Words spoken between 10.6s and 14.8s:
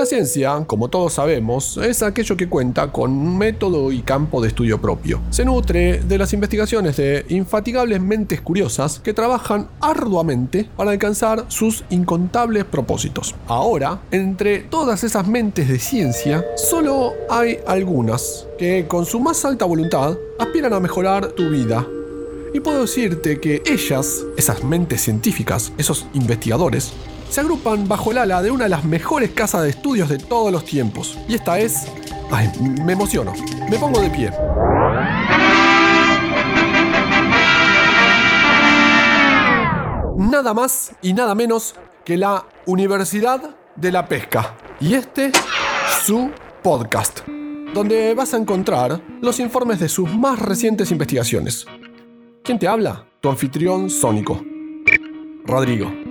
para alcanzar sus incontables propósitos. Ahora, entre